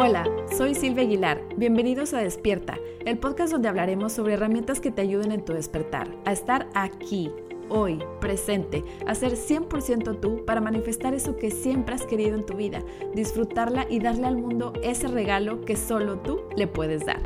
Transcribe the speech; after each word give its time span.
Hola, 0.00 0.24
soy 0.56 0.76
Silvia 0.76 1.02
Aguilar. 1.02 1.42
Bienvenidos 1.56 2.14
a 2.14 2.20
Despierta, 2.20 2.78
el 3.04 3.18
podcast 3.18 3.50
donde 3.50 3.66
hablaremos 3.66 4.12
sobre 4.12 4.34
herramientas 4.34 4.78
que 4.78 4.92
te 4.92 5.02
ayuden 5.02 5.32
en 5.32 5.44
tu 5.44 5.54
despertar, 5.54 6.08
a 6.24 6.30
estar 6.30 6.68
aquí, 6.74 7.32
hoy, 7.68 7.98
presente, 8.20 8.84
a 9.08 9.16
ser 9.16 9.32
100% 9.32 10.20
tú 10.20 10.44
para 10.44 10.60
manifestar 10.60 11.14
eso 11.14 11.36
que 11.36 11.50
siempre 11.50 11.96
has 11.96 12.06
querido 12.06 12.36
en 12.36 12.46
tu 12.46 12.54
vida, 12.54 12.84
disfrutarla 13.12 13.88
y 13.90 13.98
darle 13.98 14.28
al 14.28 14.36
mundo 14.36 14.72
ese 14.84 15.08
regalo 15.08 15.62
que 15.62 15.74
solo 15.74 16.20
tú 16.20 16.42
le 16.56 16.68
puedes 16.68 17.04
dar. 17.04 17.20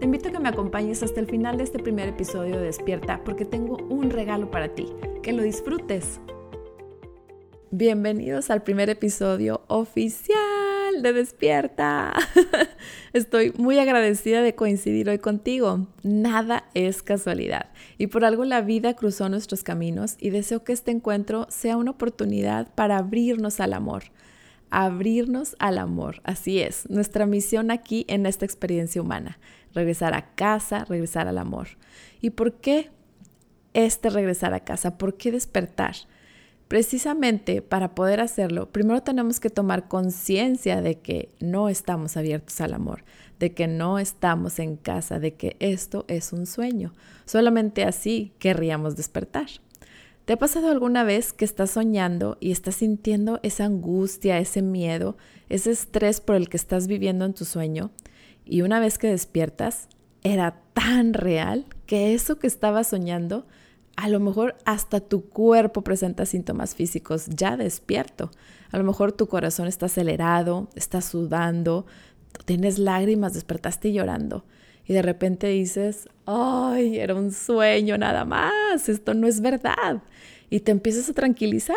Te 0.00 0.06
invito 0.06 0.28
a 0.28 0.32
que 0.32 0.40
me 0.40 0.48
acompañes 0.48 1.04
hasta 1.04 1.20
el 1.20 1.28
final 1.28 1.56
de 1.58 1.62
este 1.62 1.78
primer 1.78 2.08
episodio 2.08 2.58
de 2.58 2.64
Despierta 2.64 3.22
porque 3.22 3.44
tengo 3.44 3.76
un 3.88 4.10
regalo 4.10 4.50
para 4.50 4.74
ti. 4.74 4.92
Que 5.22 5.32
lo 5.32 5.44
disfrutes. 5.44 6.18
Bienvenidos 7.70 8.50
al 8.50 8.64
primer 8.64 8.90
episodio 8.90 9.62
oficial 9.68 10.55
de 11.02 11.12
Despierta. 11.12 12.14
Estoy 13.12 13.52
muy 13.56 13.78
agradecida 13.78 14.42
de 14.42 14.54
coincidir 14.54 15.08
hoy 15.08 15.18
contigo. 15.18 15.86
Nada 16.02 16.64
es 16.74 17.02
casualidad 17.02 17.70
y 17.98 18.06
por 18.08 18.24
algo 18.24 18.44
la 18.44 18.60
vida 18.60 18.94
cruzó 18.94 19.28
nuestros 19.28 19.62
caminos 19.62 20.16
y 20.18 20.30
deseo 20.30 20.64
que 20.64 20.72
este 20.72 20.90
encuentro 20.90 21.46
sea 21.50 21.76
una 21.76 21.92
oportunidad 21.92 22.72
para 22.74 22.98
abrirnos 22.98 23.60
al 23.60 23.72
amor. 23.72 24.04
Abrirnos 24.70 25.56
al 25.58 25.78
amor. 25.78 26.20
Así 26.24 26.60
es, 26.60 26.88
nuestra 26.90 27.26
misión 27.26 27.70
aquí 27.70 28.04
en 28.08 28.26
esta 28.26 28.44
experiencia 28.44 29.00
humana. 29.00 29.38
Regresar 29.74 30.14
a 30.14 30.34
casa, 30.34 30.84
regresar 30.84 31.28
al 31.28 31.38
amor. 31.38 31.68
¿Y 32.20 32.30
por 32.30 32.54
qué 32.54 32.90
este 33.74 34.10
regresar 34.10 34.54
a 34.54 34.60
casa? 34.60 34.98
¿Por 34.98 35.16
qué 35.16 35.30
despertar? 35.30 35.94
Precisamente 36.68 37.62
para 37.62 37.94
poder 37.94 38.20
hacerlo, 38.20 38.70
primero 38.72 39.02
tenemos 39.02 39.38
que 39.38 39.50
tomar 39.50 39.86
conciencia 39.86 40.82
de 40.82 40.98
que 40.98 41.30
no 41.38 41.68
estamos 41.68 42.16
abiertos 42.16 42.60
al 42.60 42.74
amor, 42.74 43.04
de 43.38 43.52
que 43.54 43.68
no 43.68 44.00
estamos 44.00 44.58
en 44.58 44.76
casa, 44.76 45.20
de 45.20 45.34
que 45.34 45.56
esto 45.60 46.04
es 46.08 46.32
un 46.32 46.44
sueño. 46.44 46.92
Solamente 47.24 47.84
así 47.84 48.32
querríamos 48.40 48.96
despertar. 48.96 49.46
¿Te 50.24 50.32
ha 50.32 50.38
pasado 50.38 50.72
alguna 50.72 51.04
vez 51.04 51.32
que 51.32 51.44
estás 51.44 51.70
soñando 51.70 52.36
y 52.40 52.50
estás 52.50 52.74
sintiendo 52.76 53.38
esa 53.44 53.64
angustia, 53.64 54.38
ese 54.40 54.60
miedo, 54.60 55.16
ese 55.48 55.70
estrés 55.70 56.20
por 56.20 56.34
el 56.34 56.48
que 56.48 56.56
estás 56.56 56.88
viviendo 56.88 57.24
en 57.24 57.34
tu 57.34 57.44
sueño? 57.44 57.92
Y 58.44 58.62
una 58.62 58.80
vez 58.80 58.98
que 58.98 59.06
despiertas, 59.06 59.88
era 60.24 60.60
tan 60.72 61.14
real 61.14 61.66
que 61.86 62.12
eso 62.12 62.40
que 62.40 62.48
estabas 62.48 62.88
soñando 62.88 63.46
a 63.96 64.08
lo 64.08 64.20
mejor 64.20 64.56
hasta 64.64 65.00
tu 65.00 65.28
cuerpo 65.28 65.82
presenta 65.82 66.26
síntomas 66.26 66.74
físicos 66.74 67.26
ya 67.28 67.56
despierto. 67.56 68.30
A 68.70 68.78
lo 68.78 68.84
mejor 68.84 69.12
tu 69.12 69.26
corazón 69.26 69.66
está 69.66 69.86
acelerado, 69.86 70.68
está 70.74 71.00
sudando, 71.00 71.86
tienes 72.44 72.78
lágrimas, 72.78 73.32
despertaste 73.32 73.92
llorando. 73.92 74.44
Y 74.86 74.92
de 74.92 75.02
repente 75.02 75.48
dices, 75.48 76.08
ay, 76.26 76.98
era 76.98 77.14
un 77.14 77.32
sueño 77.32 77.98
nada 77.98 78.24
más, 78.24 78.88
esto 78.88 79.14
no 79.14 79.26
es 79.26 79.40
verdad. 79.40 80.02
Y 80.50 80.60
te 80.60 80.72
empiezas 80.72 81.08
a 81.08 81.14
tranquilizar. 81.14 81.76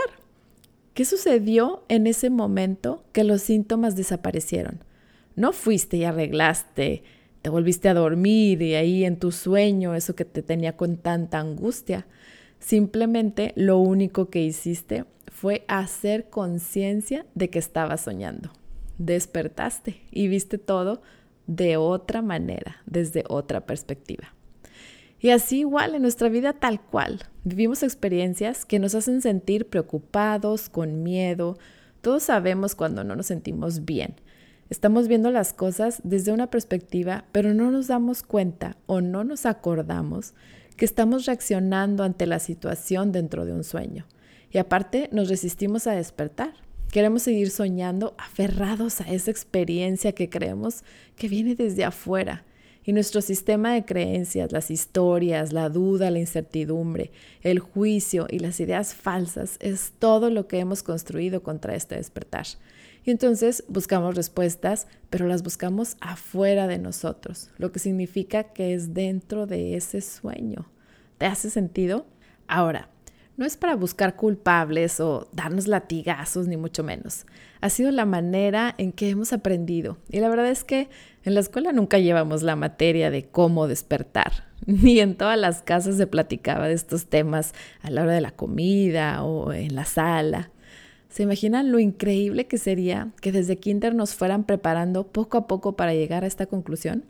¿Qué 0.94 1.06
sucedió 1.06 1.84
en 1.88 2.06
ese 2.06 2.30
momento 2.30 3.06
que 3.14 3.24
los 3.24 3.42
síntomas 3.42 3.96
desaparecieron? 3.96 4.84
No 5.36 5.54
fuiste 5.54 5.98
y 5.98 6.04
arreglaste 6.04 7.04
te 7.42 7.50
volviste 7.50 7.90
a 7.90 7.94
dormir 7.94 8.62
y 8.62 8.76
ahí 8.76 9.06
en 9.06 9.18
tu 9.18 9.32
sueño, 9.32 9.96
eso 9.96 10.16
que 10.16 10.26
te 10.26 10.42
tenía 10.42 10.76
con 10.76 10.98
tanta 10.98 11.40
angustia. 11.40 12.06
Simplemente 12.60 13.54
lo 13.56 13.78
único 13.78 14.30
que 14.30 14.42
hiciste 14.42 15.06
fue 15.28 15.64
hacer 15.68 16.30
conciencia 16.30 17.26
de 17.36 17.50
que 17.50 17.60
estabas 17.60 18.02
soñando. 18.02 18.52
Despertaste 18.98 20.02
y 20.12 20.28
viste 20.28 20.58
todo 20.58 21.02
de 21.48 21.78
otra 21.78 22.22
manera, 22.22 22.82
desde 22.86 23.24
otra 23.30 23.66
perspectiva. 23.66 24.34
Y 25.22 25.30
así 25.30 25.60
igual 25.60 25.96
en 25.96 26.02
nuestra 26.02 26.30
vida 26.30 26.54
tal 26.54 26.82
cual. 26.82 27.20
Vivimos 27.44 27.84
experiencias 27.84 28.66
que 28.66 28.80
nos 28.80 28.96
hacen 28.96 29.22
sentir 29.22 29.68
preocupados, 29.68 30.70
con 30.70 31.04
miedo. 31.04 31.58
Todos 32.02 32.24
sabemos 32.24 32.76
cuando 32.76 33.04
no 33.04 33.16
nos 33.16 33.28
sentimos 33.28 33.86
bien 33.86 34.16
Estamos 34.70 35.08
viendo 35.08 35.32
las 35.32 35.52
cosas 35.52 36.00
desde 36.04 36.32
una 36.32 36.52
perspectiva, 36.52 37.26
pero 37.32 37.56
no 37.56 37.72
nos 37.72 37.88
damos 37.88 38.22
cuenta 38.22 38.78
o 38.86 39.02
no 39.02 39.24
nos 39.24 39.48
acordamos 39.48 40.36
que 40.78 40.86
estamos 40.86 41.26
reaccionando 41.26 42.04
ante 42.04 42.28
la 42.28 42.38
situación 42.38 43.12
dentro 43.12 43.46
de 43.46 43.54
un 43.54 43.64
sueño. 43.64 44.06
Y 44.52 44.60
aparte 44.60 45.10
nos 45.12 45.28
resistimos 45.28 45.88
a 45.88 45.94
despertar. 45.94 46.54
Queremos 46.92 47.24
seguir 47.24 47.50
soñando 47.50 48.14
aferrados 48.20 49.02
a 49.02 49.12
esa 49.12 49.32
experiencia 49.32 50.12
que 50.12 50.30
creemos 50.30 50.84
que 51.16 51.28
viene 51.28 51.56
desde 51.56 51.84
afuera. 51.84 52.46
Y 52.90 52.92
nuestro 52.92 53.22
sistema 53.22 53.76
de 53.76 53.86
creencias, 53.86 54.52
las 54.52 54.72
historias, 54.72 55.54
la 55.54 55.70
duda, 55.70 56.10
la 56.10 56.18
incertidumbre, 56.18 57.12
el 57.44 57.60
juicio 57.60 58.26
y 58.28 58.40
las 58.40 58.60
ideas 58.60 58.96
falsas 58.96 59.58
es 59.60 59.94
todo 60.00 60.32
lo 60.32 60.48
que 60.48 60.58
hemos 60.58 60.82
construido 60.82 61.44
contra 61.44 61.76
este 61.76 61.98
despertar. 61.98 62.48
Y 63.06 63.12
entonces 63.12 63.64
buscamos 63.68 64.16
respuestas, 64.16 64.88
pero 65.12 65.28
las 65.28 65.44
buscamos 65.44 65.98
afuera 66.02 66.66
de 66.66 66.80
nosotros, 66.80 67.52
lo 67.60 67.72
que 67.72 67.78
significa 67.78 68.46
que 68.46 68.74
es 68.74 68.96
dentro 68.96 69.46
de 69.46 69.76
ese 69.76 70.02
sueño. 70.02 70.66
¿Te 71.20 71.28
hace 71.28 71.52
sentido? 71.52 72.08
Ahora, 72.48 72.90
no 73.40 73.46
es 73.46 73.56
para 73.56 73.78
buscar 73.78 74.18
culpables 74.18 75.00
o 75.00 75.30
darnos 75.32 75.66
latigazos, 75.66 76.50
ni 76.50 76.58
mucho 76.58 76.84
menos. 76.84 77.26
Ha 77.62 77.70
sido 77.70 77.90
la 77.90 78.06
manera 78.06 78.76
en 78.78 78.92
que 78.92 79.10
hemos 79.10 79.32
aprendido. 79.32 79.98
Y 80.10 80.20
la 80.20 80.28
verdad 80.28 80.50
es 80.50 80.66
que 80.66 80.90
en 81.24 81.36
la 81.36 81.40
escuela 81.40 81.72
nunca 81.72 82.00
llevamos 82.00 82.44
la 82.44 82.58
materia 82.58 83.10
de 83.10 83.28
cómo 83.28 83.70
despertar. 83.70 84.50
Ni 84.66 85.00
en 85.00 85.16
todas 85.16 85.40
las 85.40 85.62
casas 85.62 85.96
se 85.96 86.06
platicaba 86.06 86.68
de 86.68 86.74
estos 86.74 87.06
temas 87.06 87.54
a 87.82 87.90
la 87.90 88.02
hora 88.02 88.12
de 88.12 88.20
la 88.20 88.32
comida 88.32 89.24
o 89.24 89.54
en 89.54 89.74
la 89.74 89.86
sala. 89.86 90.52
¿Se 91.08 91.24
imaginan 91.24 91.72
lo 91.72 91.80
increíble 91.80 92.46
que 92.46 92.58
sería 92.58 93.14
que 93.22 93.32
desde 93.32 93.58
Kinder 93.58 93.96
nos 93.96 94.16
fueran 94.16 94.44
preparando 94.44 95.08
poco 95.08 95.38
a 95.38 95.48
poco 95.48 95.78
para 95.78 95.94
llegar 95.94 96.26
a 96.26 96.28
esta 96.28 96.46
conclusión? 96.46 97.06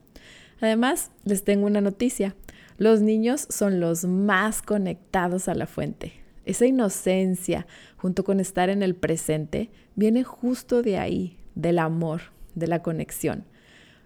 Además, 0.62 1.10
les 1.26 1.44
tengo 1.44 1.66
una 1.66 1.82
noticia. 1.82 2.36
Los 2.80 3.02
niños 3.02 3.46
son 3.50 3.82
los 3.82 4.06
más 4.06 4.62
conectados 4.62 5.50
a 5.50 5.54
la 5.54 5.68
fuente. 5.68 6.14
Esa 6.46 6.66
inocencia, 6.66 7.68
junto 7.98 8.24
con 8.24 8.40
estar 8.40 8.70
en 8.70 8.84
el 8.84 8.96
presente, 8.96 9.70
viene 9.96 10.24
justo 10.24 10.82
de 10.82 10.98
ahí, 10.98 11.38
del 11.56 11.78
amor, 11.78 12.22
de 12.56 12.68
la 12.68 12.82
conexión. 12.82 13.44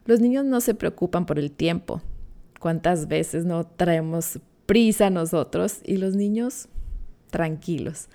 Los 0.06 0.22
niños 0.22 0.44
no 0.46 0.60
se 0.60 0.74
preocupan 0.74 1.28
por 1.28 1.38
el 1.38 1.52
tiempo. 1.52 2.02
¿Cuántas 2.60 3.08
veces 3.08 3.46
no 3.46 3.64
traemos 3.64 4.40
prisa 4.66 5.12
nosotros 5.12 5.82
y 5.86 5.98
los 5.98 6.16
niños 6.16 6.68
tranquilos? 7.30 8.10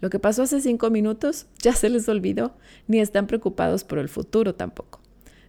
Lo 0.00 0.08
que 0.08 0.18
pasó 0.18 0.44
hace 0.44 0.62
cinco 0.62 0.88
minutos 0.88 1.48
ya 1.58 1.74
se 1.74 1.90
les 1.90 2.08
olvidó, 2.08 2.56
ni 2.86 2.98
están 2.98 3.26
preocupados 3.26 3.84
por 3.84 3.98
el 3.98 4.08
futuro 4.08 4.54
tampoco. 4.54 5.00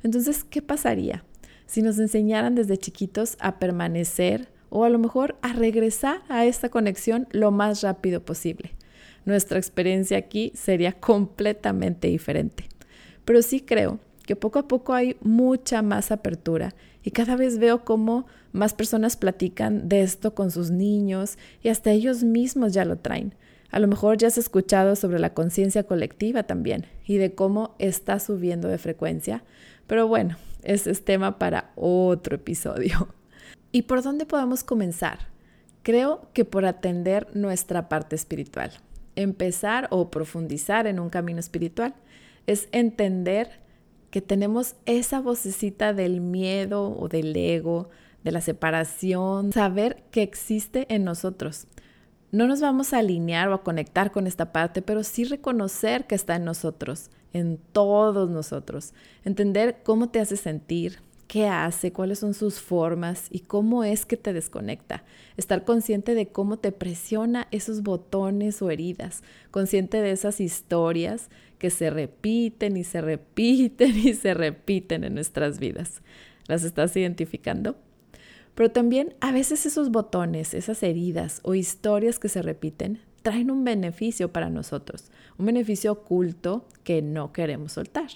Entonces, 0.04 0.44
¿qué 0.44 0.62
pasaría 0.62 1.24
si 1.70 1.84
nos 1.84 2.00
enseñaran 2.00 2.56
desde 2.56 2.80
chiquitos 2.80 3.38
a 3.40 3.60
permanecer 3.60 4.50
o 4.72 4.86
a 4.86 4.90
lo 4.90 4.98
mejor 4.98 5.38
a 5.44 5.54
regresar 5.54 6.24
a 6.28 6.46
esta 6.46 6.70
conexión 6.70 7.28
lo 7.30 7.52
más 7.52 7.84
rápido 7.84 8.26
posible? 8.26 8.72
Nuestra 9.24 9.60
experiencia 9.60 10.18
aquí 10.18 10.52
sería 10.56 10.94
completamente 10.94 12.08
diferente. 12.08 12.68
Pero 13.24 13.44
sí 13.44 13.62
creo 13.62 14.00
que 14.26 14.36
poco 14.36 14.58
a 14.58 14.68
poco 14.68 14.96
hay 14.96 15.16
mucha 15.22 15.84
más 15.84 16.12
apertura 16.12 16.74
y 17.04 17.12
cada 17.12 17.36
vez 17.36 17.60
veo 17.60 17.86
cómo 17.86 18.26
más 18.52 18.74
personas 18.74 19.16
platican 19.16 19.90
de 19.90 20.02
esto 20.02 20.34
con 20.34 20.50
sus 20.50 20.72
niños 20.72 21.38
y 21.62 21.70
hasta 21.70 21.92
ellos 21.92 22.24
mismos 22.24 22.74
ya 22.74 22.84
lo 22.84 22.98
traen. 22.98 23.36
A 23.70 23.78
lo 23.78 23.88
mejor 23.88 24.18
ya 24.18 24.28
has 24.28 24.40
escuchado 24.40 24.96
sobre 24.96 25.20
la 25.20 25.36
conciencia 25.36 25.84
colectiva 25.84 26.42
también 26.42 26.88
y 27.06 27.18
de 27.18 27.36
cómo 27.36 27.76
está 27.78 28.20
subiendo 28.20 28.68
de 28.68 28.80
frecuencia, 28.80 29.44
pero 29.90 30.08
bueno, 30.08 30.38
ese 30.62 30.92
es 30.92 31.04
tema 31.04 31.40
para 31.40 31.72
otro 31.76 32.36
episodio. 32.36 33.08
¿Y 33.72 33.82
por 33.82 34.04
dónde 34.04 34.28
podemos 34.28 34.64
comenzar? 34.64 35.18
Creo 35.82 36.30
que 36.34 36.46
por 36.46 36.66
atender 36.66 37.28
nuestra 37.36 37.90
parte 37.90 38.16
espiritual. 38.16 38.72
Empezar 39.16 39.88
o 39.90 40.12
profundizar 40.12 40.86
en 40.86 41.00
un 41.00 41.10
camino 41.10 41.40
espiritual 41.40 41.96
es 42.46 42.70
entender 42.72 43.60
que 44.12 44.22
tenemos 44.22 44.76
esa 44.86 45.22
vocecita 45.22 45.94
del 45.94 46.22
miedo 46.22 46.96
o 46.96 47.08
del 47.10 47.36
ego, 47.36 47.90
de 48.24 48.32
la 48.32 48.42
separación, 48.42 49.52
saber 49.52 50.04
que 50.12 50.22
existe 50.22 50.86
en 50.94 51.04
nosotros 51.04 51.68
no 52.32 52.48
nos 52.48 52.62
vamos 52.62 52.94
a 52.94 53.00
alinear 53.00 53.50
o 53.50 53.54
a 53.56 53.64
conectar 53.64 54.12
con 54.12 54.28
esta 54.28 54.52
parte, 54.52 54.82
pero 54.82 55.04
sí 55.04 55.24
reconocer 55.24 56.06
que 56.06 56.16
está 56.16 56.36
en 56.36 56.46
nosotros, 56.46 57.10
en 57.34 57.60
todos 57.72 58.30
nosotros. 58.30 58.94
Entender 59.24 59.82
cómo 59.84 60.10
te 60.10 60.20
hace 60.20 60.38
sentir, 60.38 61.00
qué 61.28 61.48
hace, 61.48 61.94
cuáles 61.94 62.20
son 62.20 62.34
sus 62.34 62.60
formas 62.60 63.28
y 63.30 63.42
cómo 63.42 63.84
es 63.84 64.06
que 64.06 64.18
te 64.18 64.34
desconecta. 64.34 65.04
Estar 65.38 65.64
consciente 65.64 66.16
de 66.16 66.28
cómo 66.28 66.58
te 66.58 66.72
presiona 66.72 67.48
esos 67.52 67.84
botones 67.84 68.62
o 68.62 68.72
heridas, 68.72 69.24
consciente 69.52 70.02
de 70.02 70.12
esas 70.12 70.42
historias 70.42 71.30
que 71.60 71.70
se 71.70 71.92
repiten 71.92 72.78
y 72.78 72.84
se 72.84 73.02
repiten 73.02 73.96
y 73.96 74.14
se 74.14 74.34
repiten 74.34 75.04
en 75.04 75.14
nuestras 75.14 75.60
vidas. 75.60 76.02
¿Las 76.48 76.64
estás 76.64 76.96
identificando? 76.98 77.76
Pero 78.56 78.72
también 78.72 79.14
a 79.22 79.32
veces 79.32 79.68
esos 79.68 79.92
botones, 79.92 80.56
esas 80.56 80.82
heridas 80.82 81.42
o 81.44 81.54
historias 81.54 82.18
que 82.18 82.28
se 82.28 82.42
repiten 82.42 83.00
traen 83.22 83.52
un 83.52 83.64
beneficio 83.64 84.32
para 84.32 84.50
nosotros, 84.50 85.12
un 85.38 85.46
beneficio 85.46 85.92
oculto 85.92 86.68
que 86.84 87.02
no 87.02 87.34
queremos 87.34 87.74
soltar. 87.74 88.10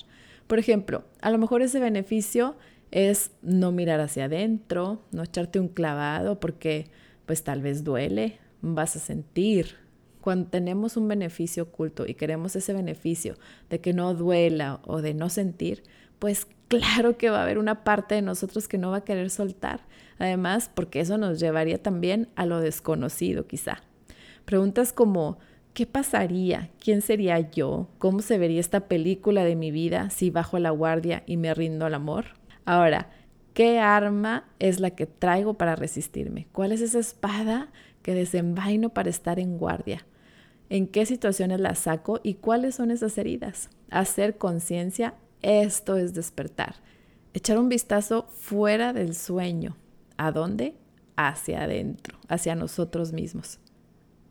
Por 0.48 0.60
ejemplo, 0.60 1.04
a 1.22 1.32
lo 1.32 1.38
mejor 1.38 1.62
ese 1.62 1.80
beneficio 1.80 2.56
es 2.92 3.32
no 3.42 3.72
mirar 3.72 4.00
hacia 4.00 4.26
adentro, 4.26 5.02
no 5.12 5.24
echarte 5.24 5.60
un 5.60 5.68
clavado 5.68 6.40
porque 6.40 6.92
pues 7.26 7.44
tal 7.44 7.62
vez 7.62 7.84
duele, 7.84 8.40
vas 8.62 8.96
a 8.96 9.00
sentir. 9.00 9.78
Cuando 10.22 10.50
tenemos 10.50 10.96
un 10.96 11.08
beneficio 11.08 11.64
oculto 11.64 12.06
y 12.08 12.14
queremos 12.14 12.56
ese 12.56 12.74
beneficio 12.74 13.36
de 13.70 13.82
que 13.82 13.94
no 13.94 14.14
duela 14.14 14.80
o 14.86 15.02
de 15.02 15.14
no 15.14 15.30
sentir, 15.30 15.84
pues 16.20 16.48
claro 16.68 17.18
que 17.18 17.30
va 17.30 17.40
a 17.40 17.44
haber 17.44 17.58
una 17.58 17.84
parte 17.84 18.16
de 18.16 18.22
nosotros 18.22 18.68
que 18.68 18.78
no 18.78 18.92
va 18.92 18.98
a 18.98 19.04
querer 19.04 19.30
soltar. 19.30 19.82
Además, 20.20 20.70
porque 20.74 21.00
eso 21.00 21.18
nos 21.18 21.40
llevaría 21.40 21.82
también 21.82 22.30
a 22.36 22.46
lo 22.46 22.60
desconocido 22.60 23.48
quizá. 23.48 23.82
Preguntas 24.46 24.94
como, 24.94 25.38
¿qué 25.74 25.86
pasaría? 25.86 26.70
¿Quién 26.80 27.02
sería 27.02 27.40
yo? 27.52 27.88
¿Cómo 27.98 28.22
se 28.22 28.38
vería 28.38 28.60
esta 28.60 28.88
película 28.88 29.44
de 29.44 29.56
mi 29.56 29.72
vida 29.72 30.10
si 30.10 30.30
bajo 30.30 30.60
la 30.60 30.72
guardia 30.72 31.24
y 31.26 31.38
me 31.38 31.54
rindo 31.54 31.86
al 31.86 31.94
amor? 31.94 32.26
Ahora, 32.66 33.10
¿qué 33.54 33.80
arma 33.80 34.46
es 34.60 34.80
la 34.80 34.92
que 34.92 35.06
traigo 35.06 35.56
para 35.56 35.76
resistirme? 35.76 36.48
¿Cuál 36.52 36.72
es 36.72 36.82
esa 36.82 37.00
espada 37.00 37.72
que 38.02 38.14
desenvaino 38.14 38.90
para 38.90 39.10
estar 39.10 39.40
en 39.40 39.58
guardia? 39.58 40.06
¿En 40.70 40.88
qué 40.88 41.06
situaciones 41.06 41.60
la 41.60 41.76
saco 41.76 42.20
y 42.24 42.36
cuáles 42.36 42.76
son 42.76 42.92
esas 42.92 43.18
heridas? 43.18 43.70
Hacer 43.92 44.38
conciencia, 44.38 45.16
esto 45.42 45.98
es 45.98 46.14
despertar. 46.14 46.76
Echar 47.34 47.58
un 47.58 47.70
vistazo 47.70 48.28
fuera 48.38 48.94
del 48.94 49.16
sueño. 49.16 49.76
¿A 50.18 50.32
dónde? 50.32 50.76
Hacia 51.16 51.64
adentro, 51.64 52.18
hacia 52.28 52.56
nosotros 52.56 53.14
mismos. 53.14 53.60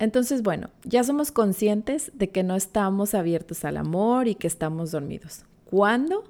Entonces, 0.03 0.43
bueno, 0.43 0.69
ya 0.83 1.05
somos 1.05 1.31
conscientes 1.31 2.11
de 2.13 2.29
que 2.29 2.43
no 2.43 2.57
estamos 2.57 3.15
abiertos 3.15 3.65
al 3.65 3.77
amor 3.77 4.27
y 4.27 4.35
que 4.35 4.49
estamos 4.49 4.91
dormidos. 4.91 5.45
¿Cuándo? 5.65 6.25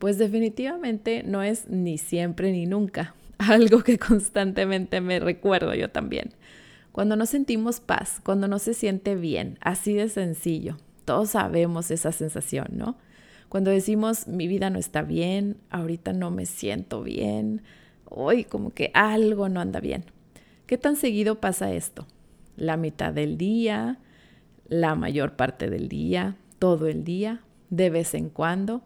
Pues 0.00 0.18
definitivamente 0.18 1.22
no 1.22 1.40
es 1.40 1.68
ni 1.68 1.98
siempre 1.98 2.50
ni 2.50 2.66
nunca, 2.66 3.14
algo 3.38 3.84
que 3.84 3.96
constantemente 3.96 5.00
me 5.00 5.20
recuerdo 5.20 5.72
yo 5.72 5.88
también. 5.88 6.30
Cuando 6.90 7.14
no 7.14 7.26
sentimos 7.26 7.78
paz, 7.78 8.20
cuando 8.24 8.48
no 8.48 8.58
se 8.58 8.74
siente 8.74 9.14
bien, 9.14 9.56
así 9.60 9.92
de 9.92 10.08
sencillo. 10.08 10.78
Todos 11.04 11.30
sabemos 11.30 11.92
esa 11.92 12.10
sensación, 12.10 12.70
¿no? 12.72 12.96
Cuando 13.48 13.70
decimos 13.70 14.26
mi 14.26 14.48
vida 14.48 14.68
no 14.68 14.80
está 14.80 15.02
bien, 15.02 15.58
ahorita 15.70 16.12
no 16.12 16.32
me 16.32 16.44
siento 16.44 17.04
bien, 17.04 17.62
hoy 18.04 18.42
como 18.42 18.70
que 18.70 18.90
algo 18.94 19.48
no 19.48 19.60
anda 19.60 19.78
bien. 19.78 20.06
¿Qué 20.66 20.76
tan 20.76 20.96
seguido 20.96 21.38
pasa 21.38 21.72
esto? 21.72 22.04
La 22.62 22.76
mitad 22.76 23.12
del 23.12 23.36
día, 23.36 23.98
la 24.68 24.94
mayor 24.94 25.34
parte 25.34 25.68
del 25.68 25.88
día, 25.88 26.36
todo 26.60 26.86
el 26.86 27.02
día, 27.02 27.40
de 27.70 27.90
vez 27.90 28.14
en 28.14 28.30
cuando. 28.30 28.82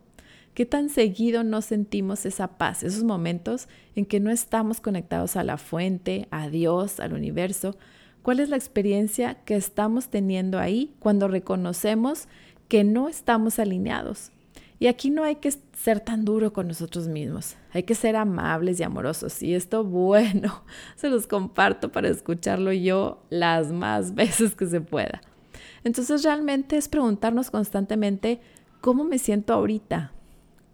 ¿Qué 0.54 0.64
tan 0.64 0.88
seguido 0.88 1.44
nos 1.44 1.66
sentimos 1.66 2.24
esa 2.24 2.56
paz, 2.56 2.82
esos 2.82 3.04
momentos 3.04 3.68
en 3.94 4.06
que 4.06 4.18
no 4.18 4.30
estamos 4.30 4.80
conectados 4.80 5.36
a 5.36 5.44
la 5.44 5.58
fuente, 5.58 6.26
a 6.30 6.48
Dios, 6.48 7.00
al 7.00 7.12
universo? 7.12 7.76
¿Cuál 8.22 8.40
es 8.40 8.48
la 8.48 8.56
experiencia 8.56 9.34
que 9.44 9.56
estamos 9.56 10.08
teniendo 10.08 10.58
ahí 10.58 10.94
cuando 10.98 11.28
reconocemos 11.28 12.28
que 12.68 12.82
no 12.82 13.10
estamos 13.10 13.58
alineados? 13.58 14.32
Y 14.78 14.88
aquí 14.88 15.10
no 15.10 15.24
hay 15.24 15.36
que 15.36 15.52
ser 15.72 16.00
tan 16.00 16.24
duro 16.24 16.52
con 16.52 16.68
nosotros 16.68 17.08
mismos, 17.08 17.56
hay 17.72 17.84
que 17.84 17.94
ser 17.94 18.16
amables 18.16 18.78
y 18.80 18.82
amorosos. 18.82 19.42
Y 19.42 19.54
esto, 19.54 19.84
bueno, 19.84 20.64
se 20.96 21.08
los 21.08 21.26
comparto 21.26 21.92
para 21.92 22.08
escucharlo 22.08 22.72
yo 22.72 23.22
las 23.30 23.72
más 23.72 24.14
veces 24.14 24.54
que 24.54 24.66
se 24.66 24.80
pueda. 24.80 25.20
Entonces 25.84 26.22
realmente 26.22 26.76
es 26.76 26.88
preguntarnos 26.88 27.50
constantemente, 27.50 28.40
¿cómo 28.80 29.04
me 29.04 29.18
siento 29.18 29.54
ahorita? 29.54 30.12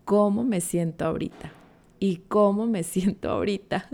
cómo 0.05 0.45
me 0.45 0.61
siento 0.61 1.07
ahorita 1.07 1.53
y 1.99 2.17
cómo 2.29 2.67
me 2.67 2.83
siento 2.83 3.31
ahorita. 3.31 3.89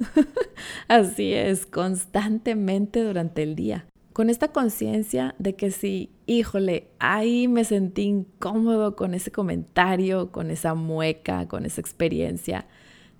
Así 0.89 1.33
es, 1.33 1.67
constantemente 1.67 3.03
durante 3.03 3.43
el 3.43 3.55
día. 3.55 3.87
Con 4.19 4.31
esta 4.31 4.49
conciencia 4.49 5.37
de 5.39 5.55
que 5.55 5.71
si, 5.71 6.11
híjole, 6.27 6.89
ahí 6.99 7.47
me 7.47 7.63
sentí 7.63 8.03
incómodo 8.03 8.97
con 8.97 9.15
ese 9.15 9.31
comentario, 9.31 10.33
con 10.33 10.51
esa 10.51 10.75
mueca, 10.75 11.47
con 11.47 11.65
esa 11.65 11.81
experiencia, 11.81 12.67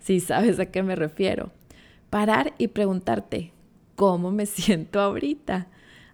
si 0.01 0.19
sabes 0.19 0.59
a 0.59 0.65
qué 0.65 0.83
me 0.83 0.97
refiero. 0.97 1.53
Parar 2.09 2.53
y 2.57 2.67
preguntarte, 2.67 3.53
¿cómo 3.95 4.31
me 4.31 4.45
siento 4.45 4.99
ahorita? 4.99 5.67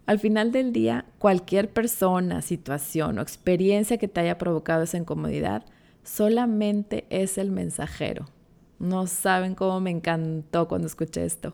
Al 0.05 0.19
final 0.19 0.51
del 0.51 0.71
día, 0.71 1.05
cualquier 1.17 1.73
persona, 1.73 2.43
situación 2.43 3.17
o 3.17 3.23
experiencia 3.23 3.97
que 3.97 4.07
te 4.07 4.19
haya 4.19 4.37
provocado 4.37 4.83
esa 4.83 4.97
incomodidad 4.97 5.65
solamente 6.03 7.07
es 7.09 7.39
el 7.39 7.49
mensajero. 7.49 8.27
No 8.77 9.07
saben 9.07 9.55
cómo 9.55 9.79
me 9.79 9.89
encantó 9.89 10.67
cuando 10.67 10.85
escuché 10.85 11.25
esto. 11.25 11.53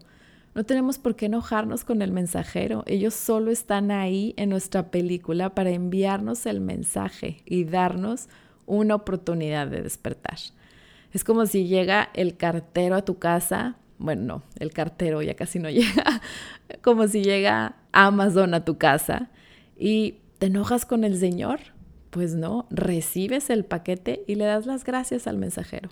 No 0.53 0.65
tenemos 0.65 0.97
por 0.97 1.15
qué 1.15 1.27
enojarnos 1.27 1.85
con 1.85 2.01
el 2.01 2.11
mensajero. 2.11 2.83
Ellos 2.85 3.13
solo 3.13 3.51
están 3.51 3.91
ahí 3.91 4.33
en 4.37 4.49
nuestra 4.49 4.91
película 4.91 5.55
para 5.55 5.69
enviarnos 5.69 6.45
el 6.45 6.59
mensaje 6.59 7.41
y 7.45 7.63
darnos 7.63 8.27
una 8.65 8.95
oportunidad 8.95 9.67
de 9.67 9.81
despertar. 9.81 10.37
Es 11.13 11.23
como 11.23 11.45
si 11.45 11.67
llega 11.67 12.09
el 12.13 12.35
cartero 12.35 12.95
a 12.95 13.05
tu 13.05 13.17
casa. 13.17 13.75
Bueno, 13.97 14.23
no, 14.23 14.43
el 14.59 14.73
cartero 14.73 15.21
ya 15.21 15.35
casi 15.35 15.59
no 15.59 15.69
llega. 15.71 16.21
Como 16.81 17.07
si 17.07 17.23
llega 17.23 17.75
Amazon 17.91 18.53
a 18.53 18.65
tu 18.65 18.77
casa 18.77 19.29
y 19.77 20.15
te 20.39 20.47
enojas 20.47 20.85
con 20.85 21.03
el 21.03 21.17
Señor 21.17 21.59
pues 22.11 22.35
no, 22.35 22.67
recibes 22.69 23.49
el 23.49 23.65
paquete 23.65 24.23
y 24.27 24.35
le 24.35 24.45
das 24.45 24.67
las 24.67 24.83
gracias 24.83 25.25
al 25.25 25.37
mensajero. 25.37 25.89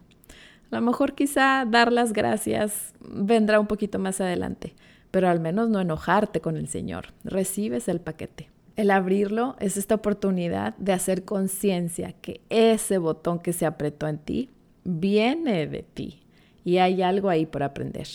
A 0.71 0.75
lo 0.75 0.81
mejor 0.81 1.15
quizá 1.15 1.65
dar 1.65 1.91
las 1.91 2.13
gracias 2.13 2.93
vendrá 2.99 3.59
un 3.59 3.67
poquito 3.67 3.99
más 3.99 4.21
adelante, 4.21 4.75
pero 5.11 5.27
al 5.27 5.39
menos 5.39 5.69
no 5.69 5.79
enojarte 5.79 6.41
con 6.41 6.57
el 6.57 6.67
Señor. 6.67 7.07
Recibes 7.23 7.87
el 7.87 7.99
paquete. 7.99 8.49
El 8.75 8.91
abrirlo 8.91 9.55
es 9.59 9.77
esta 9.77 9.95
oportunidad 9.95 10.75
de 10.77 10.93
hacer 10.93 11.25
conciencia 11.25 12.13
que 12.13 12.41
ese 12.49 12.97
botón 12.97 13.39
que 13.39 13.51
se 13.51 13.65
apretó 13.65 14.07
en 14.07 14.19
ti 14.19 14.49
viene 14.83 15.67
de 15.67 15.83
ti 15.83 16.21
y 16.63 16.77
hay 16.77 17.01
algo 17.01 17.29
ahí 17.29 17.45
por 17.45 17.63
aprender. 17.63 18.07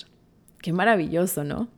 Qué 0.58 0.72
maravilloso, 0.72 1.44
¿no? 1.44 1.68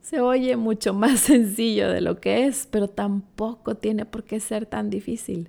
Se 0.00 0.20
oye 0.20 0.56
mucho 0.56 0.94
más 0.94 1.20
sencillo 1.20 1.90
de 1.90 2.00
lo 2.00 2.20
que 2.20 2.46
es, 2.46 2.66
pero 2.70 2.88
tampoco 2.88 3.74
tiene 3.74 4.06
por 4.06 4.24
qué 4.24 4.40
ser 4.40 4.66
tan 4.66 4.88
difícil 4.88 5.48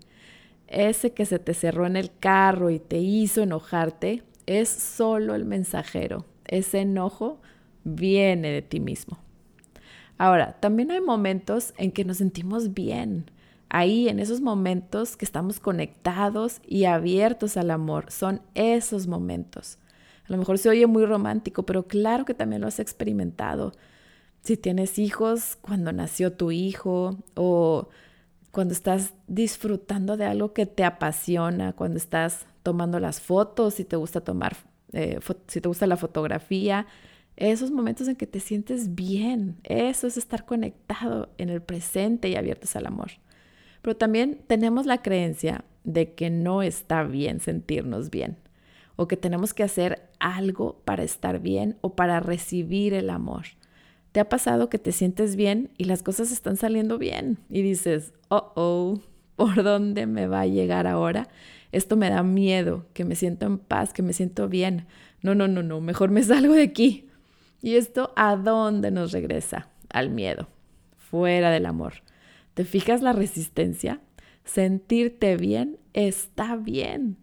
ese 0.68 1.12
que 1.12 1.26
se 1.26 1.40
te 1.40 1.54
cerró 1.54 1.86
en 1.86 1.96
el 1.96 2.12
carro 2.20 2.70
y 2.70 2.80
te 2.80 2.98
hizo 2.98 3.44
enojarte, 3.44 4.24
es 4.46 4.70
solo 4.70 5.36
el 5.36 5.46
mensajero. 5.46 6.26
Ese 6.46 6.82
enojo 6.82 7.42
viene 7.84 8.50
de 8.50 8.62
ti 8.62 8.80
mismo. 8.80 9.18
Ahora, 10.18 10.60
también 10.60 10.92
hay 10.92 11.02
momentos 11.02 11.74
en 11.78 11.92
que 11.92 12.06
nos 12.06 12.18
sentimos 12.18 12.74
bien. 12.74 13.32
Ahí, 13.70 14.08
en 14.08 14.20
esos 14.20 14.42
momentos 14.42 15.18
que 15.18 15.26
estamos 15.26 15.60
conectados 15.60 16.62
y 16.68 16.86
abiertos 16.86 17.58
al 17.58 17.72
amor, 17.72 18.12
son 18.12 18.42
esos 18.54 19.08
momentos. 19.08 19.80
A 20.28 20.32
lo 20.32 20.38
mejor 20.38 20.58
se 20.58 20.70
oye 20.70 20.86
muy 20.88 21.06
romántico, 21.06 21.64
pero 21.66 21.88
claro 21.88 22.24
que 22.26 22.34
también 22.34 22.62
lo 22.62 22.68
has 22.68 22.80
experimentado. 22.80 23.74
Si 24.42 24.58
tienes 24.58 25.00
hijos, 25.00 25.58
cuando 25.60 25.92
nació 25.92 26.34
tu 26.34 26.52
hijo, 26.52 27.18
o 27.36 27.90
cuando 28.54 28.76
estás 28.76 29.16
disfrutando 29.26 30.16
de 30.16 30.26
algo 30.26 30.54
que 30.54 30.68
te 30.68 30.84
apasiona, 30.84 31.74
cuando 31.74 31.98
estás 31.98 32.46
tomando 32.62 33.00
las 33.00 33.20
fotos, 33.20 33.74
si 33.74 33.84
te 33.84 33.96
gusta 33.96 34.22
tomar, 34.22 34.56
eh, 34.92 35.20
si 35.48 35.60
te 35.60 35.68
gusta 35.68 35.88
la 35.88 35.98
fotografía, 35.98 36.86
esos 37.36 37.72
momentos 37.72 38.08
en 38.08 38.16
que 38.16 38.28
te 38.28 38.40
sientes 38.40 38.94
bien, 38.94 39.58
eso 39.64 40.06
es 40.06 40.18
estar 40.18 40.46
conectado 40.46 41.30
en 41.40 41.50
el 41.50 41.64
presente 41.64 42.30
y 42.30 42.36
abiertos 42.36 42.76
al 42.76 42.86
amor. 42.86 43.14
Pero 43.82 43.98
también 43.98 44.44
tenemos 44.46 44.86
la 44.86 45.02
creencia 45.02 45.66
de 45.84 46.14
que 46.14 46.30
no 46.30 46.62
está 46.62 47.02
bien 47.02 47.40
sentirnos 47.40 48.12
bien 48.12 48.38
o 48.98 49.08
que 49.08 49.18
tenemos 49.18 49.56
que 49.56 49.64
hacer 49.64 50.10
algo 50.20 50.80
para 50.86 51.02
estar 51.02 51.40
bien 51.40 51.80
o 51.82 51.96
para 51.96 52.20
recibir 52.20 52.94
el 52.94 53.10
amor. 53.10 53.46
¿Te 54.14 54.22
ha 54.22 54.30
pasado 54.30 54.70
que 54.70 54.80
te 54.80 54.94
sientes 54.94 55.36
bien 55.36 55.72
y 55.78 55.84
las 55.84 56.04
cosas 56.04 56.32
están 56.32 56.56
saliendo 56.56 56.98
bien 56.98 57.40
y 57.50 57.62
dices, 57.62 58.14
oh, 58.30 58.54
oh, 58.56 59.02
¿por 59.36 59.64
dónde 59.64 60.06
me 60.06 60.28
va 60.28 60.42
a 60.42 60.48
llegar 60.48 60.88
ahora 60.88 61.28
esto 61.74 61.98
me 61.98 62.12
da 62.12 62.22
miedo, 62.22 62.86
que 62.94 63.04
me 63.04 63.16
siento 63.16 63.48
en 63.48 63.58
paz, 63.58 63.94
que 63.94 64.04
me 64.04 64.14
siento 64.14 64.48
bien. 64.48 64.86
No, 65.24 65.34
no, 65.34 65.48
no, 65.48 65.64
no, 65.64 65.82
mejor 65.82 66.12
me 66.12 66.24
salgo 66.24 66.54
de 66.54 66.64
aquí. 66.64 67.10
¿Y 67.62 67.76
esto 67.76 68.14
a 68.16 68.38
dónde 68.38 68.92
nos 68.92 69.12
regresa? 69.12 69.70
Al 69.90 70.10
miedo, 70.10 70.48
fuera 70.96 71.50
del 71.50 71.66
amor. 71.66 71.96
¿Te 72.54 72.64
fijas 72.64 73.02
la 73.02 73.12
resistencia? 73.12 74.00
Sentirte 74.46 75.36
bien 75.36 75.80
está 75.94 76.56
bien. 76.56 77.18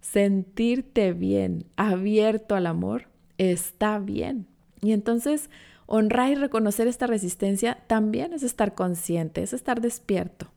Sentirte 0.00 1.12
bien, 1.12 1.66
abierto 1.76 2.54
al 2.54 2.66
amor, 2.66 3.08
está 3.36 3.98
bien. 3.98 4.46
Y 4.80 4.92
entonces, 4.92 5.50
honrar 5.90 6.30
y 6.30 6.36
reconocer 6.36 6.86
esta 6.86 7.08
resistencia 7.08 7.78
también 7.88 8.32
es 8.32 8.44
estar 8.44 8.74
consciente, 8.76 9.42
es 9.42 9.52
estar 9.52 9.80
despierto. 9.80 10.52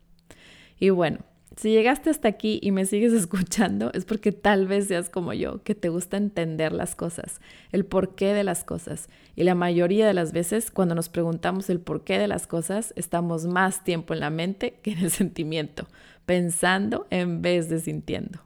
Y 0.80 0.92
bueno, 0.92 1.20
si 1.58 1.72
llegaste 1.72 2.12
hasta 2.12 2.28
aquí 2.28 2.60
y 2.62 2.72
me 2.72 2.86
sigues 2.86 3.14
escuchando, 3.14 3.92
es 3.94 4.06
porque 4.06 4.32
tal 4.32 4.68
vez 4.68 4.88
seas 4.88 5.10
como 5.10 5.34
yo, 5.34 5.64
que 5.64 5.74
te 5.74 5.90
gusta 5.90 6.18
entender 6.18 6.72
las 6.72 6.96
cosas, 6.96 7.42
el 7.72 7.84
porqué 7.84 8.34
de 8.34 8.44
las 8.44 8.64
cosas. 8.64 9.10
Y 9.36 9.44
la 9.44 9.56
mayoría 9.56 10.06
de 10.06 10.14
las 10.14 10.34
veces, 10.34 10.70
cuando 10.70 10.94
nos 10.94 11.10
preguntamos 11.10 11.68
el 11.72 11.80
porqué 11.80 12.20
de 12.20 12.28
las 12.28 12.46
cosas, 12.46 12.94
estamos 12.96 13.48
más 13.48 13.84
tiempo 13.84 14.14
en 14.14 14.20
la 14.20 14.30
mente 14.30 14.80
que 14.84 14.92
en 14.92 15.00
el 15.00 15.12
sentimiento, 15.12 15.88
pensando 16.28 17.08
en 17.10 17.42
vez 17.42 17.70
de 17.70 17.80
sintiendo. 17.80 18.40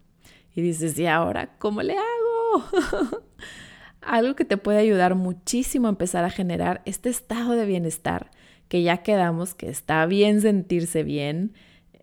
Y 0.55 0.61
dices, 0.61 0.97
¿y 0.97 1.05
ahora 1.05 1.57
cómo 1.59 1.83
le 1.83 1.97
hago? 1.97 2.63
Algo 4.01 4.35
que 4.35 4.45
te 4.45 4.57
puede 4.57 4.79
ayudar 4.79 5.15
muchísimo 5.15 5.87
a 5.87 5.91
empezar 5.91 6.23
a 6.23 6.29
generar 6.29 6.81
este 6.85 7.09
estado 7.09 7.53
de 7.53 7.65
bienestar, 7.65 8.31
que 8.67 8.83
ya 8.83 8.97
quedamos 8.97 9.55
que 9.55 9.69
está 9.69 10.05
bien 10.05 10.41
sentirse 10.41 11.03
bien, 11.03 11.53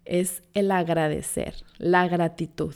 es 0.05 0.43
el 0.55 0.71
agradecer, 0.71 1.55
la 1.79 2.09
gratitud. 2.09 2.75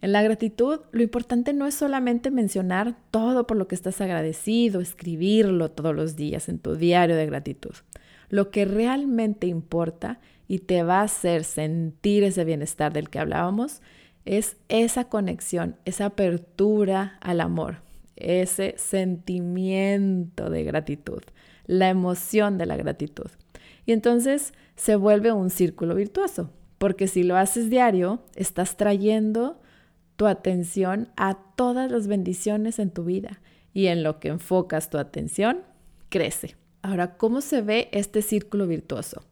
En 0.00 0.12
la 0.12 0.22
gratitud, 0.22 0.80
lo 0.92 1.02
importante 1.02 1.54
no 1.54 1.66
es 1.66 1.74
solamente 1.74 2.30
mencionar 2.30 2.94
todo 3.10 3.46
por 3.46 3.56
lo 3.56 3.68
que 3.68 3.74
estás 3.74 4.02
agradecido, 4.02 4.82
escribirlo 4.82 5.70
todos 5.70 5.94
los 5.94 6.14
días 6.14 6.50
en 6.50 6.58
tu 6.58 6.76
diario 6.76 7.16
de 7.16 7.24
gratitud. 7.24 7.74
Lo 8.28 8.50
que 8.50 8.66
realmente 8.66 9.46
importa 9.46 10.20
y 10.46 10.58
te 10.58 10.82
va 10.82 11.00
a 11.00 11.04
hacer 11.04 11.44
sentir 11.44 12.22
ese 12.22 12.44
bienestar 12.44 12.92
del 12.92 13.08
que 13.08 13.18
hablábamos 13.18 13.80
es 14.26 14.56
esa 14.68 15.04
conexión, 15.04 15.76
esa 15.86 16.06
apertura 16.06 17.18
al 17.20 17.40
amor, 17.40 17.83
ese 18.16 18.74
sentimiento 18.76 20.50
de 20.50 20.64
gratitud, 20.64 21.22
la 21.66 21.88
emoción 21.88 22.58
de 22.58 22.66
la 22.66 22.76
gratitud. 22.76 23.30
Y 23.86 23.92
entonces 23.92 24.54
se 24.76 24.96
vuelve 24.96 25.32
un 25.32 25.50
círculo 25.50 25.94
virtuoso, 25.94 26.50
porque 26.78 27.06
si 27.06 27.22
lo 27.22 27.36
haces 27.36 27.70
diario, 27.70 28.22
estás 28.34 28.76
trayendo 28.76 29.60
tu 30.16 30.26
atención 30.26 31.08
a 31.16 31.34
todas 31.56 31.90
las 31.90 32.06
bendiciones 32.06 32.78
en 32.78 32.90
tu 32.90 33.04
vida 33.04 33.40
y 33.72 33.86
en 33.86 34.02
lo 34.02 34.20
que 34.20 34.28
enfocas 34.28 34.90
tu 34.90 34.98
atención, 34.98 35.62
crece. 36.08 36.56
Ahora, 36.82 37.16
¿cómo 37.16 37.40
se 37.40 37.62
ve 37.62 37.88
este 37.92 38.22
círculo 38.22 38.66
virtuoso? 38.66 39.24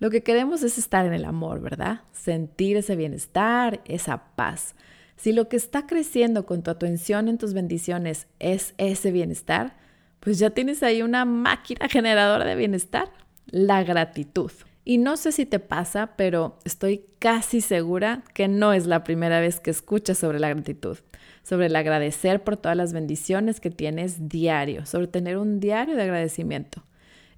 Lo 0.00 0.10
que 0.10 0.22
queremos 0.22 0.62
es 0.62 0.78
estar 0.78 1.06
en 1.06 1.12
el 1.12 1.24
amor, 1.24 1.60
¿verdad? 1.60 2.00
Sentir 2.12 2.76
ese 2.76 2.96
bienestar, 2.96 3.80
esa 3.84 4.34
paz. 4.34 4.74
Si 5.16 5.32
lo 5.32 5.48
que 5.48 5.56
está 5.56 5.86
creciendo 5.86 6.46
con 6.46 6.62
tu 6.62 6.70
atención 6.70 7.28
en 7.28 7.38
tus 7.38 7.54
bendiciones 7.54 8.26
es 8.38 8.74
ese 8.78 9.12
bienestar, 9.12 9.76
pues 10.20 10.38
ya 10.38 10.50
tienes 10.50 10.82
ahí 10.82 11.02
una 11.02 11.24
máquina 11.24 11.88
generadora 11.88 12.44
de 12.44 12.56
bienestar 12.56 13.10
la 13.46 13.84
gratitud. 13.84 14.50
Y 14.84 14.98
no 14.98 15.16
sé 15.16 15.32
si 15.32 15.46
te 15.46 15.60
pasa, 15.60 16.12
pero 16.16 16.58
estoy 16.64 17.06
casi 17.18 17.60
segura 17.62 18.22
que 18.34 18.48
no 18.48 18.72
es 18.72 18.86
la 18.86 19.02
primera 19.02 19.40
vez 19.40 19.60
que 19.60 19.70
escuchas 19.70 20.18
sobre 20.18 20.40
la 20.40 20.50
gratitud, 20.50 20.98
sobre 21.42 21.66
el 21.66 21.76
agradecer 21.76 22.42
por 22.42 22.58
todas 22.58 22.76
las 22.76 22.92
bendiciones 22.92 23.60
que 23.60 23.70
tienes 23.70 24.28
diario, 24.28 24.84
sobre 24.84 25.06
tener 25.06 25.38
un 25.38 25.58
diario 25.58 25.96
de 25.96 26.02
agradecimiento. 26.02 26.82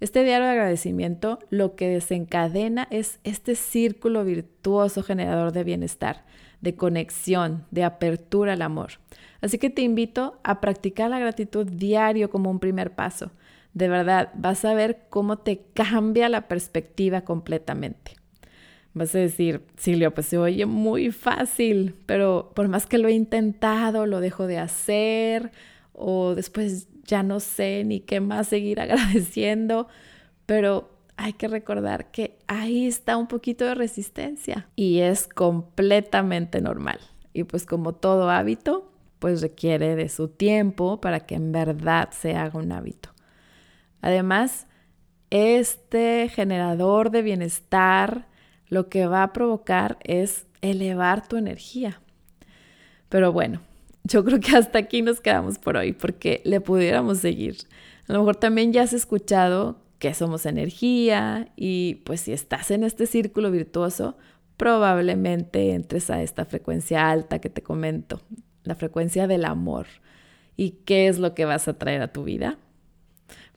Este 0.00 0.24
diario 0.24 0.46
de 0.46 0.52
agradecimiento 0.52 1.38
lo 1.48 1.76
que 1.76 1.88
desencadena 1.88 2.88
es 2.90 3.20
este 3.22 3.54
círculo 3.54 4.24
virtuoso 4.24 5.02
generador 5.02 5.52
de 5.52 5.64
bienestar, 5.64 6.24
de 6.66 6.74
conexión, 6.74 7.64
de 7.70 7.84
apertura 7.84 8.52
al 8.52 8.62
amor. 8.62 8.92
Así 9.40 9.58
que 9.58 9.70
te 9.70 9.82
invito 9.82 10.40
a 10.44 10.60
practicar 10.60 11.10
la 11.10 11.18
gratitud 11.18 11.66
diario 11.66 12.28
como 12.30 12.50
un 12.50 12.58
primer 12.58 12.94
paso 12.94 13.30
de 13.76 13.88
verdad, 13.88 14.30
vas 14.32 14.64
a 14.64 14.72
ver 14.72 15.02
cómo 15.10 15.36
te 15.36 15.60
cambia 15.74 16.30
la 16.30 16.48
perspectiva 16.48 17.20
completamente. 17.20 18.12
Vas 18.94 19.14
a 19.14 19.18
decir, 19.18 19.66
Silvia, 19.76 20.14
pues 20.14 20.28
se 20.28 20.38
oye 20.38 20.64
muy 20.64 21.10
fácil, 21.10 21.94
pero 22.06 22.52
por 22.54 22.68
más 22.68 22.86
que 22.86 22.96
lo 22.96 23.08
he 23.08 23.12
intentado, 23.12 24.06
lo 24.06 24.20
dejo 24.20 24.46
de 24.46 24.56
hacer 24.56 25.52
o 25.92 26.34
después 26.34 26.88
ya 27.04 27.22
no 27.22 27.38
sé 27.38 27.84
ni 27.84 28.00
qué 28.00 28.20
más 28.20 28.48
seguir 28.48 28.80
agradeciendo, 28.80 29.88
pero 30.46 30.95
hay 31.16 31.32
que 31.32 31.48
recordar 31.48 32.10
que 32.10 32.38
ahí 32.46 32.86
está 32.86 33.16
un 33.16 33.26
poquito 33.26 33.64
de 33.64 33.74
resistencia 33.74 34.68
y 34.76 35.00
es 35.00 35.26
completamente 35.28 36.60
normal. 36.60 37.00
Y 37.32 37.44
pues 37.44 37.66
como 37.66 37.94
todo 37.94 38.30
hábito, 38.30 38.90
pues 39.18 39.40
requiere 39.40 39.96
de 39.96 40.08
su 40.08 40.28
tiempo 40.28 41.00
para 41.00 41.20
que 41.20 41.34
en 41.34 41.52
verdad 41.52 42.10
se 42.10 42.36
haga 42.36 42.58
un 42.58 42.72
hábito. 42.72 43.10
Además, 44.02 44.66
este 45.30 46.28
generador 46.28 47.10
de 47.10 47.22
bienestar 47.22 48.28
lo 48.68 48.88
que 48.88 49.06
va 49.06 49.22
a 49.22 49.32
provocar 49.32 49.98
es 50.02 50.46
elevar 50.60 51.26
tu 51.26 51.36
energía. 51.36 52.00
Pero 53.08 53.32
bueno, 53.32 53.60
yo 54.04 54.24
creo 54.24 54.40
que 54.40 54.56
hasta 54.56 54.78
aquí 54.78 55.02
nos 55.02 55.20
quedamos 55.20 55.58
por 55.58 55.76
hoy 55.76 55.92
porque 55.92 56.42
le 56.44 56.60
pudiéramos 56.60 57.18
seguir. 57.18 57.56
A 58.08 58.12
lo 58.12 58.20
mejor 58.20 58.36
también 58.36 58.72
ya 58.72 58.82
has 58.82 58.92
escuchado 58.92 59.85
que 59.98 60.14
somos 60.14 60.46
energía 60.46 61.52
y 61.56 61.96
pues 62.04 62.20
si 62.22 62.32
estás 62.32 62.70
en 62.70 62.84
este 62.84 63.06
círculo 63.06 63.50
virtuoso, 63.50 64.16
probablemente 64.56 65.72
entres 65.72 66.10
a 66.10 66.22
esta 66.22 66.44
frecuencia 66.44 67.10
alta 67.10 67.38
que 67.38 67.50
te 67.50 67.62
comento, 67.62 68.20
la 68.64 68.74
frecuencia 68.74 69.26
del 69.26 69.44
amor. 69.44 69.86
¿Y 70.56 70.70
qué 70.86 71.08
es 71.08 71.18
lo 71.18 71.34
que 71.34 71.44
vas 71.44 71.68
a 71.68 71.78
traer 71.78 72.02
a 72.02 72.12
tu 72.12 72.24
vida? 72.24 72.58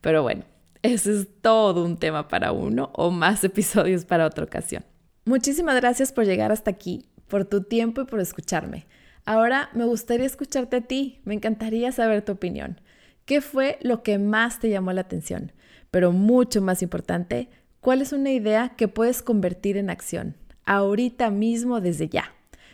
Pero 0.01 0.21
bueno, 0.23 0.43
ese 0.81 1.13
es 1.13 1.27
todo 1.41 1.85
un 1.85 1.97
tema 1.97 2.27
para 2.27 2.51
uno 2.51 2.91
o 2.93 3.11
más 3.11 3.43
episodios 3.43 4.05
para 4.05 4.25
otra 4.25 4.45
ocasión. 4.45 4.83
Muchísimas 5.25 5.75
gracias 5.75 6.11
por 6.11 6.25
llegar 6.25 6.51
hasta 6.51 6.71
aquí, 6.71 7.05
por 7.27 7.45
tu 7.45 7.63
tiempo 7.63 8.01
y 8.01 8.05
por 8.05 8.19
escucharme. 8.19 8.85
Ahora 9.25 9.69
me 9.73 9.85
gustaría 9.85 10.25
escucharte 10.25 10.77
a 10.77 10.81
ti, 10.81 11.21
me 11.23 11.33
encantaría 11.33 11.91
saber 11.91 12.23
tu 12.23 12.31
opinión. 12.31 12.81
¿Qué 13.25 13.41
fue 13.41 13.77
lo 13.81 14.01
que 14.01 14.17
más 14.17 14.59
te 14.59 14.69
llamó 14.69 14.91
la 14.91 15.01
atención? 15.01 15.51
Pero 15.91 16.11
mucho 16.11 16.61
más 16.61 16.81
importante, 16.81 17.49
¿cuál 17.81 18.01
es 18.01 18.13
una 18.13 18.31
idea 18.31 18.69
que 18.77 18.87
puedes 18.87 19.21
convertir 19.21 19.77
en 19.77 19.89
acción? 19.89 20.35
Ahorita 20.65 21.29
mismo 21.29 21.81
desde 21.81 22.09
ya. 22.09 22.33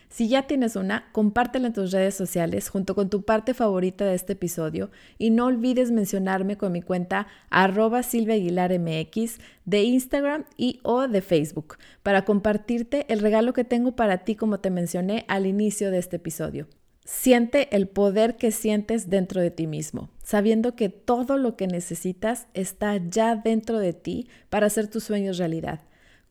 Si 0.09 0.29
ya 0.29 0.43
tienes 0.43 0.77
una, 0.77 1.11
compártela 1.11 1.67
en 1.67 1.73
tus 1.73 1.91
redes 1.91 2.15
sociales 2.15 2.69
junto 2.69 2.95
con 2.95 3.09
tu 3.09 3.23
parte 3.23 3.53
favorita 3.53 4.05
de 4.05 4.15
este 4.15 4.33
episodio 4.33 4.89
y 5.17 5.29
no 5.29 5.45
olvides 5.45 5.91
mencionarme 5.91 6.57
con 6.57 6.71
mi 6.71 6.81
cuenta 6.81 7.27
arroba 7.49 8.01
de 9.65 9.83
Instagram 9.83 10.45
y 10.55 10.79
o 10.83 11.07
de 11.07 11.21
Facebook 11.21 11.77
para 12.01 12.23
compartirte 12.23 13.05
el 13.11 13.19
regalo 13.19 13.51
que 13.51 13.65
tengo 13.65 13.95
para 13.97 14.19
ti 14.19 14.35
como 14.35 14.59
te 14.59 14.69
mencioné 14.69 15.25
al 15.27 15.45
inicio 15.45 15.91
de 15.91 15.97
este 15.97 16.15
episodio. 16.15 16.67
Siente 17.05 17.75
el 17.75 17.87
poder 17.87 18.35
que 18.35 18.51
sientes 18.51 19.11
dentro 19.11 19.39
de 19.39 19.51
ti 19.51 19.67
mismo, 19.67 20.09
sabiendo 20.23 20.75
que 20.75 20.89
todo 20.89 21.37
lo 21.37 21.55
que 21.55 21.67
necesitas 21.67 22.47
está 22.55 22.97
ya 22.97 23.35
dentro 23.35 23.77
de 23.77 23.93
ti 23.93 24.27
para 24.49 24.65
hacer 24.65 24.87
tus 24.87 25.03
sueños 25.03 25.37
realidad. 25.37 25.81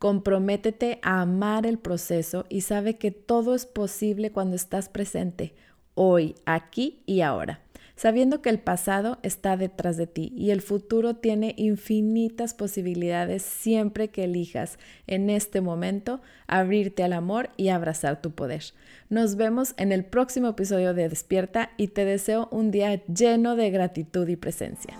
Comprométete 0.00 0.98
a 1.02 1.20
amar 1.20 1.64
el 1.64 1.78
proceso 1.78 2.44
y 2.48 2.62
sabe 2.62 2.98
que 2.98 3.12
todo 3.12 3.54
es 3.54 3.66
posible 3.66 4.32
cuando 4.32 4.56
estás 4.56 4.88
presente, 4.88 5.54
hoy, 5.94 6.34
aquí 6.44 7.04
y 7.06 7.20
ahora, 7.20 7.63
sabiendo 7.96 8.42
que 8.42 8.50
el 8.50 8.58
pasado 8.58 9.18
está 9.22 9.56
detrás 9.56 9.96
de 9.96 10.06
ti 10.06 10.32
y 10.36 10.50
el 10.50 10.60
futuro 10.60 11.16
tiene 11.16 11.54
infinitas 11.56 12.54
posibilidades 12.54 13.42
siempre 13.42 14.08
que 14.08 14.24
elijas 14.24 14.78
en 15.06 15.30
este 15.30 15.60
momento 15.60 16.20
abrirte 16.46 17.02
al 17.02 17.12
amor 17.12 17.50
y 17.56 17.68
abrazar 17.68 18.20
tu 18.20 18.32
poder. 18.32 18.64
Nos 19.08 19.36
vemos 19.36 19.74
en 19.76 19.92
el 19.92 20.04
próximo 20.04 20.48
episodio 20.48 20.94
de 20.94 21.08
Despierta 21.08 21.70
y 21.76 21.88
te 21.88 22.04
deseo 22.04 22.48
un 22.50 22.70
día 22.70 23.04
lleno 23.06 23.56
de 23.56 23.70
gratitud 23.70 24.28
y 24.28 24.36
presencia. 24.36 24.94